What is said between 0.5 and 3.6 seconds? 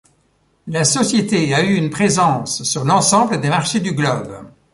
La société a eu une présence sur l'ensemble des